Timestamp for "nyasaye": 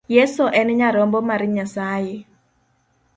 1.53-2.17